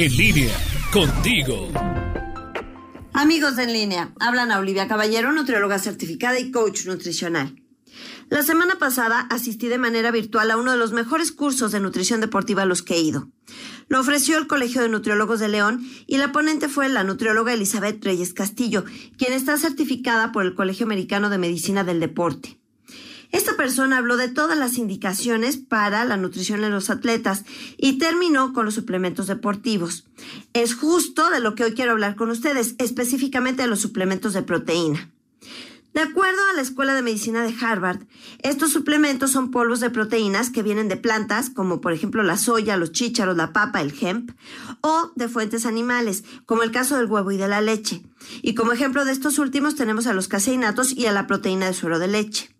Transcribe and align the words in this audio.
En 0.00 0.16
línea, 0.16 0.56
contigo. 0.92 1.72
Amigos 3.12 3.58
en 3.58 3.72
línea, 3.72 4.12
hablan 4.20 4.52
a 4.52 4.60
Olivia 4.60 4.86
Caballero, 4.86 5.32
nutrióloga 5.32 5.80
certificada 5.80 6.38
y 6.38 6.52
coach 6.52 6.86
nutricional. 6.86 7.60
La 8.28 8.44
semana 8.44 8.76
pasada 8.78 9.26
asistí 9.28 9.66
de 9.66 9.76
manera 9.76 10.12
virtual 10.12 10.52
a 10.52 10.56
uno 10.56 10.70
de 10.70 10.78
los 10.78 10.92
mejores 10.92 11.32
cursos 11.32 11.72
de 11.72 11.80
nutrición 11.80 12.20
deportiva 12.20 12.62
a 12.62 12.64
los 12.64 12.82
que 12.82 12.94
he 12.94 13.00
ido. 13.00 13.28
Lo 13.88 13.98
ofreció 13.98 14.38
el 14.38 14.46
Colegio 14.46 14.82
de 14.82 14.88
Nutriólogos 14.88 15.40
de 15.40 15.48
León 15.48 15.84
y 16.06 16.18
la 16.18 16.30
ponente 16.30 16.68
fue 16.68 16.88
la 16.88 17.02
nutrióloga 17.02 17.52
Elizabeth 17.52 18.04
Reyes 18.04 18.34
Castillo, 18.34 18.84
quien 19.16 19.32
está 19.32 19.56
certificada 19.56 20.30
por 20.30 20.44
el 20.44 20.54
Colegio 20.54 20.86
Americano 20.86 21.28
de 21.28 21.38
Medicina 21.38 21.82
del 21.82 21.98
Deporte. 21.98 22.57
Esta 23.30 23.56
persona 23.56 23.98
habló 23.98 24.16
de 24.16 24.28
todas 24.28 24.58
las 24.58 24.78
indicaciones 24.78 25.56
para 25.56 26.04
la 26.04 26.16
nutrición 26.16 26.64
en 26.64 26.72
los 26.72 26.90
atletas 26.90 27.44
y 27.76 27.98
terminó 27.98 28.52
con 28.52 28.64
los 28.64 28.74
suplementos 28.74 29.26
deportivos. 29.26 30.06
Es 30.54 30.74
justo 30.74 31.30
de 31.30 31.40
lo 31.40 31.54
que 31.54 31.64
hoy 31.64 31.74
quiero 31.74 31.92
hablar 31.92 32.16
con 32.16 32.30
ustedes, 32.30 32.74
específicamente 32.78 33.62
de 33.62 33.68
los 33.68 33.80
suplementos 33.80 34.32
de 34.32 34.42
proteína. 34.42 35.10
De 35.94 36.04
acuerdo 36.04 36.38
a 36.48 36.54
la 36.54 36.62
Escuela 36.62 36.94
de 36.94 37.02
Medicina 37.02 37.42
de 37.42 37.54
Harvard, 37.60 38.00
estos 38.42 38.70
suplementos 38.70 39.32
son 39.32 39.50
polvos 39.50 39.80
de 39.80 39.90
proteínas 39.90 40.50
que 40.50 40.62
vienen 40.62 40.86
de 40.86 40.96
plantas, 40.96 41.50
como 41.50 41.80
por 41.80 41.92
ejemplo 41.92 42.22
la 42.22 42.36
soya, 42.36 42.76
los 42.76 42.92
chícharos, 42.92 43.36
la 43.36 43.52
papa, 43.52 43.80
el 43.80 43.92
hemp, 44.00 44.30
o 44.80 45.10
de 45.16 45.28
fuentes 45.28 45.66
animales, 45.66 46.22
como 46.46 46.62
el 46.62 46.70
caso 46.70 46.96
del 46.96 47.06
huevo 47.06 47.32
y 47.32 47.36
de 47.36 47.48
la 47.48 47.60
leche. 47.60 48.02
Y 48.42 48.54
como 48.54 48.72
ejemplo 48.72 49.04
de 49.04 49.12
estos 49.12 49.38
últimos 49.38 49.74
tenemos 49.74 50.06
a 50.06 50.12
los 50.12 50.28
caseinatos 50.28 50.92
y 50.92 51.06
a 51.06 51.12
la 51.12 51.26
proteína 51.26 51.66
de 51.66 51.74
suero 51.74 51.98
de 51.98 52.06
leche. 52.06 52.57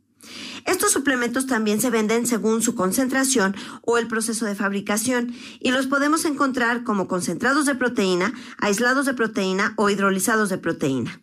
Estos 0.79 0.93
suplementos 0.93 1.49
también 1.49 1.81
se 1.81 1.91
venden 1.91 2.25
según 2.25 2.63
su 2.63 2.77
concentración 2.77 3.57
o 3.83 3.99
el 3.99 4.07
proceso 4.07 4.47
de 4.47 4.55
fabricación 4.55 5.35
y 5.59 5.73
los 5.73 5.89
podemos 5.89 6.25
encontrar 6.25 6.85
como 6.85 7.09
concentrados 7.09 7.67
de 7.67 7.75
proteína, 7.75 8.33
aislados 8.59 9.05
de 9.05 9.13
proteína 9.13 9.75
o 9.75 9.91
hidrolizados 9.91 10.51
de 10.51 10.59
proteína. 10.59 11.21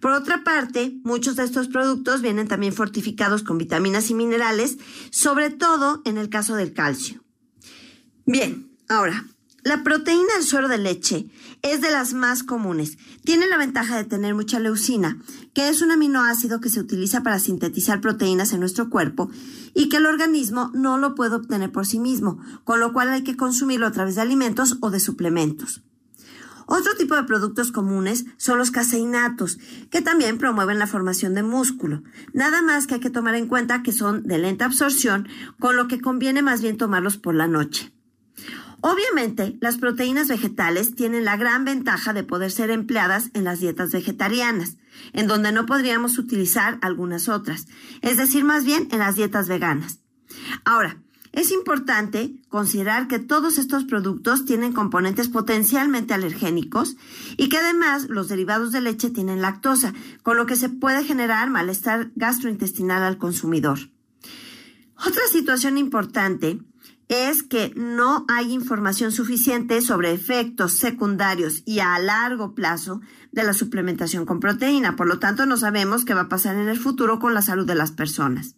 Por 0.00 0.10
otra 0.10 0.42
parte, 0.42 0.98
muchos 1.04 1.36
de 1.36 1.44
estos 1.44 1.68
productos 1.68 2.22
vienen 2.22 2.48
también 2.48 2.72
fortificados 2.72 3.44
con 3.44 3.56
vitaminas 3.56 4.10
y 4.10 4.14
minerales, 4.14 4.78
sobre 5.12 5.50
todo 5.50 6.02
en 6.04 6.18
el 6.18 6.28
caso 6.28 6.56
del 6.56 6.72
calcio. 6.72 7.22
Bien, 8.26 8.68
ahora, 8.88 9.26
la 9.64 9.84
proteína 9.84 10.34
del 10.34 10.44
suero 10.44 10.66
de 10.66 10.78
leche 10.78 11.30
es 11.62 11.80
de 11.80 11.90
las 11.92 12.14
más 12.14 12.42
comunes. 12.42 12.98
Tiene 13.24 13.46
la 13.46 13.56
ventaja 13.56 13.96
de 13.96 14.04
tener 14.04 14.34
mucha 14.34 14.58
leucina, 14.58 15.18
que 15.54 15.68
es 15.68 15.82
un 15.82 15.92
aminoácido 15.92 16.60
que 16.60 16.68
se 16.68 16.80
utiliza 16.80 17.22
para 17.22 17.38
sintetizar 17.38 18.00
proteínas 18.00 18.52
en 18.52 18.60
nuestro 18.60 18.90
cuerpo 18.90 19.30
y 19.72 19.88
que 19.88 19.98
el 19.98 20.06
organismo 20.06 20.72
no 20.74 20.98
lo 20.98 21.14
puede 21.14 21.36
obtener 21.36 21.70
por 21.70 21.86
sí 21.86 22.00
mismo, 22.00 22.40
con 22.64 22.80
lo 22.80 22.92
cual 22.92 23.10
hay 23.10 23.22
que 23.22 23.36
consumirlo 23.36 23.86
a 23.86 23.92
través 23.92 24.16
de 24.16 24.22
alimentos 24.22 24.78
o 24.80 24.90
de 24.90 24.98
suplementos. 24.98 25.82
Otro 26.66 26.94
tipo 26.96 27.14
de 27.14 27.24
productos 27.24 27.70
comunes 27.70 28.24
son 28.38 28.58
los 28.58 28.70
caseinatos, 28.70 29.58
que 29.90 30.00
también 30.00 30.38
promueven 30.38 30.78
la 30.78 30.86
formación 30.86 31.34
de 31.34 31.42
músculo. 31.42 32.02
Nada 32.32 32.62
más 32.62 32.86
que 32.86 32.94
hay 32.94 33.00
que 33.00 33.10
tomar 33.10 33.34
en 33.34 33.46
cuenta 33.46 33.82
que 33.82 33.92
son 33.92 34.24
de 34.24 34.38
lenta 34.38 34.64
absorción, 34.64 35.28
con 35.60 35.76
lo 35.76 35.86
que 35.86 36.00
conviene 36.00 36.42
más 36.42 36.62
bien 36.62 36.78
tomarlos 36.78 37.16
por 37.16 37.34
la 37.34 37.46
noche. 37.46 37.92
Obviamente, 38.84 39.56
las 39.60 39.78
proteínas 39.78 40.26
vegetales 40.26 40.96
tienen 40.96 41.24
la 41.24 41.36
gran 41.36 41.64
ventaja 41.64 42.12
de 42.12 42.24
poder 42.24 42.50
ser 42.50 42.70
empleadas 42.70 43.30
en 43.32 43.44
las 43.44 43.60
dietas 43.60 43.92
vegetarianas, 43.92 44.76
en 45.12 45.28
donde 45.28 45.52
no 45.52 45.66
podríamos 45.66 46.18
utilizar 46.18 46.78
algunas 46.82 47.28
otras, 47.28 47.68
es 48.00 48.16
decir, 48.16 48.42
más 48.42 48.64
bien 48.64 48.88
en 48.90 48.98
las 48.98 49.14
dietas 49.14 49.46
veganas. 49.46 50.00
Ahora, 50.64 51.00
es 51.30 51.52
importante 51.52 52.34
considerar 52.48 53.06
que 53.06 53.20
todos 53.20 53.56
estos 53.56 53.84
productos 53.84 54.44
tienen 54.44 54.72
componentes 54.72 55.28
potencialmente 55.28 56.12
alergénicos 56.12 56.96
y 57.36 57.48
que 57.48 57.58
además 57.58 58.08
los 58.08 58.28
derivados 58.28 58.72
de 58.72 58.80
leche 58.80 59.10
tienen 59.10 59.40
lactosa, 59.40 59.94
con 60.24 60.36
lo 60.36 60.44
que 60.44 60.56
se 60.56 60.68
puede 60.68 61.04
generar 61.04 61.50
malestar 61.50 62.10
gastrointestinal 62.16 63.04
al 63.04 63.16
consumidor. 63.16 63.78
Otra 64.96 65.22
situación 65.30 65.78
importante 65.78 66.60
es 67.12 67.42
que 67.42 67.72
no 67.76 68.24
hay 68.28 68.52
información 68.52 69.12
suficiente 69.12 69.82
sobre 69.82 70.12
efectos 70.12 70.72
secundarios 70.72 71.62
y 71.66 71.80
a 71.80 71.98
largo 71.98 72.54
plazo 72.54 73.00
de 73.32 73.44
la 73.44 73.52
suplementación 73.52 74.24
con 74.24 74.40
proteína. 74.40 74.96
Por 74.96 75.08
lo 75.08 75.18
tanto, 75.18 75.44
no 75.44 75.56
sabemos 75.56 76.04
qué 76.04 76.14
va 76.14 76.22
a 76.22 76.28
pasar 76.28 76.56
en 76.56 76.68
el 76.68 76.78
futuro 76.78 77.18
con 77.18 77.34
la 77.34 77.42
salud 77.42 77.66
de 77.66 77.74
las 77.74 77.92
personas. 77.92 78.56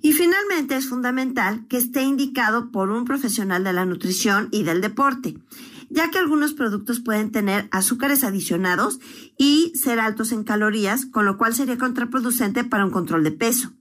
Y 0.00 0.12
finalmente 0.12 0.76
es 0.76 0.88
fundamental 0.88 1.66
que 1.68 1.78
esté 1.78 2.02
indicado 2.02 2.70
por 2.70 2.90
un 2.90 3.04
profesional 3.04 3.64
de 3.64 3.72
la 3.72 3.86
nutrición 3.86 4.48
y 4.50 4.62
del 4.62 4.80
deporte, 4.80 5.38
ya 5.88 6.10
que 6.10 6.18
algunos 6.18 6.52
productos 6.52 7.00
pueden 7.00 7.30
tener 7.30 7.68
azúcares 7.70 8.24
adicionados 8.24 9.00
y 9.38 9.72
ser 9.74 10.00
altos 10.00 10.32
en 10.32 10.44
calorías, 10.44 11.06
con 11.06 11.24
lo 11.24 11.38
cual 11.38 11.54
sería 11.54 11.78
contraproducente 11.78 12.64
para 12.64 12.84
un 12.84 12.90
control 12.90 13.24
de 13.24 13.32
peso. 13.32 13.72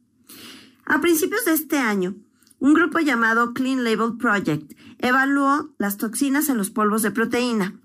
A 0.85 1.01
principios 1.01 1.45
de 1.45 1.53
este 1.53 1.77
año, 1.77 2.15
un 2.63 2.73
grupo 2.73 2.99
llamado 2.99 3.53
Clean 3.53 3.83
Label 3.83 4.15
Project 4.17 4.71
evaluó 4.99 5.75
las 5.77 5.97
toxinas 5.97 6.47
en 6.47 6.55
los 6.55 6.69
polvos 6.69 7.01
de 7.01 7.11
proteína. 7.11 7.77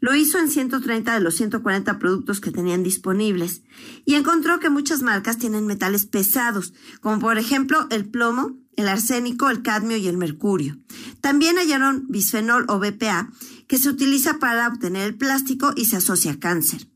Lo 0.00 0.16
hizo 0.16 0.40
en 0.40 0.50
130 0.50 1.14
de 1.14 1.20
los 1.20 1.36
140 1.36 2.00
productos 2.00 2.40
que 2.40 2.50
tenían 2.50 2.82
disponibles 2.82 3.62
y 4.04 4.16
encontró 4.16 4.58
que 4.58 4.70
muchas 4.70 5.02
marcas 5.02 5.38
tienen 5.38 5.68
metales 5.68 6.06
pesados, 6.06 6.74
como 7.00 7.20
por 7.20 7.38
ejemplo 7.38 7.86
el 7.90 8.06
plomo, 8.06 8.58
el 8.74 8.88
arsénico, 8.88 9.50
el 9.50 9.62
cadmio 9.62 9.98
y 9.98 10.08
el 10.08 10.16
mercurio. 10.16 10.78
También 11.20 11.56
hallaron 11.56 12.06
bisfenol 12.08 12.64
o 12.66 12.80
BPA, 12.80 13.30
que 13.68 13.78
se 13.78 13.88
utiliza 13.88 14.40
para 14.40 14.66
obtener 14.66 15.06
el 15.06 15.14
plástico 15.14 15.72
y 15.76 15.84
se 15.84 15.98
asocia 15.98 16.32
a 16.32 16.40
cáncer. 16.40 16.88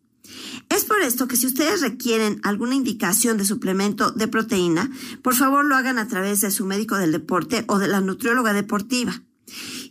Por 0.88 1.02
esto 1.02 1.28
que 1.28 1.36
si 1.36 1.46
ustedes 1.46 1.82
requieren 1.82 2.40
alguna 2.42 2.74
indicación 2.74 3.36
de 3.36 3.44
suplemento 3.44 4.10
de 4.10 4.26
proteína, 4.26 4.90
por 5.22 5.34
favor 5.34 5.66
lo 5.66 5.76
hagan 5.76 5.98
a 5.98 6.08
través 6.08 6.40
de 6.40 6.50
su 6.50 6.64
médico 6.64 6.96
del 6.96 7.12
deporte 7.12 7.64
o 7.68 7.78
de 7.78 7.88
la 7.88 8.00
nutrióloga 8.00 8.54
deportiva. 8.54 9.22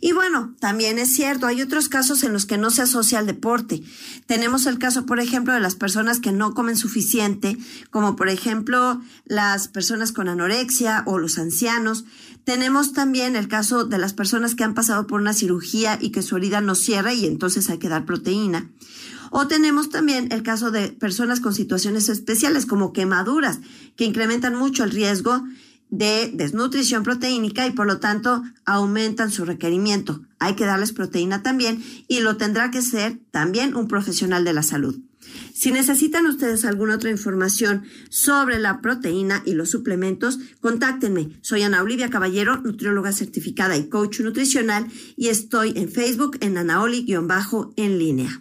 Y 0.00 0.12
bueno, 0.12 0.54
también 0.60 0.98
es 0.98 1.12
cierto, 1.12 1.46
hay 1.46 1.62
otros 1.62 1.88
casos 1.88 2.22
en 2.22 2.32
los 2.32 2.46
que 2.46 2.58
no 2.58 2.70
se 2.70 2.82
asocia 2.82 3.18
al 3.18 3.26
deporte. 3.26 3.82
Tenemos 4.26 4.66
el 4.66 4.78
caso, 4.78 5.06
por 5.06 5.20
ejemplo, 5.20 5.52
de 5.52 5.60
las 5.60 5.74
personas 5.74 6.20
que 6.20 6.32
no 6.32 6.54
comen 6.54 6.76
suficiente, 6.76 7.56
como 7.90 8.16
por 8.16 8.28
ejemplo 8.28 9.00
las 9.24 9.68
personas 9.68 10.12
con 10.12 10.28
anorexia 10.28 11.02
o 11.06 11.18
los 11.18 11.38
ancianos. 11.38 12.04
Tenemos 12.44 12.92
también 12.92 13.36
el 13.36 13.48
caso 13.48 13.84
de 13.84 13.98
las 13.98 14.14
personas 14.14 14.54
que 14.54 14.64
han 14.64 14.74
pasado 14.74 15.06
por 15.06 15.20
una 15.20 15.32
cirugía 15.32 15.98
y 16.00 16.10
que 16.10 16.22
su 16.22 16.36
herida 16.36 16.60
no 16.60 16.74
cierra 16.74 17.12
y 17.12 17.26
entonces 17.26 17.68
hay 17.70 17.78
que 17.78 17.88
dar 17.88 18.04
proteína. 18.04 18.70
O 19.30 19.46
tenemos 19.46 19.90
también 19.90 20.28
el 20.32 20.42
caso 20.42 20.70
de 20.70 20.88
personas 20.88 21.40
con 21.40 21.54
situaciones 21.54 22.08
especiales 22.08 22.66
como 22.66 22.92
quemaduras, 22.92 23.60
que 23.96 24.04
incrementan 24.04 24.54
mucho 24.54 24.84
el 24.84 24.90
riesgo 24.90 25.44
de 25.90 26.30
desnutrición 26.34 27.02
proteínica 27.02 27.66
y 27.66 27.72
por 27.72 27.86
lo 27.86 27.98
tanto 27.98 28.42
aumentan 28.64 29.30
su 29.30 29.44
requerimiento. 29.44 30.22
Hay 30.38 30.54
que 30.54 30.66
darles 30.66 30.92
proteína 30.92 31.42
también 31.42 31.82
y 32.08 32.20
lo 32.20 32.36
tendrá 32.36 32.70
que 32.70 32.82
ser 32.82 33.18
también 33.30 33.74
un 33.74 33.88
profesional 33.88 34.44
de 34.44 34.52
la 34.52 34.62
salud. 34.62 35.00
Si 35.52 35.72
necesitan 35.72 36.26
ustedes 36.26 36.64
alguna 36.64 36.94
otra 36.94 37.10
información 37.10 37.84
sobre 38.08 38.58
la 38.58 38.80
proteína 38.80 39.42
y 39.44 39.54
los 39.54 39.70
suplementos, 39.70 40.38
contáctenme. 40.60 41.38
Soy 41.42 41.62
Ana 41.62 41.82
Olivia 41.82 42.10
Caballero, 42.10 42.58
nutrióloga 42.58 43.12
certificada 43.12 43.76
y 43.76 43.88
coach 43.88 44.20
nutricional 44.20 44.86
y 45.16 45.28
estoy 45.28 45.72
en 45.76 45.90
Facebook 45.90 46.38
en 46.40 46.58
Anaoli-en 46.58 47.98
línea. 47.98 48.40